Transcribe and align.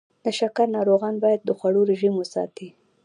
د 0.25 0.27
شکر 0.39 0.67
ناروغان 0.75 1.15
باید 1.23 1.41
د 1.43 1.49
خوړو 1.57 1.81
رژیم 1.91 2.13
وساتي. 2.17 2.67